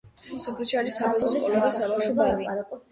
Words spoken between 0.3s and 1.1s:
სოფელში არის